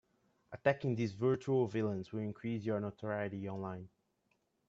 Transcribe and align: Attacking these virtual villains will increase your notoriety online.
Attacking 0.51 0.95
these 0.95 1.13
virtual 1.13 1.67
villains 1.67 2.11
will 2.11 2.21
increase 2.21 2.63
your 2.63 2.79
notoriety 2.79 3.47
online. 3.47 3.87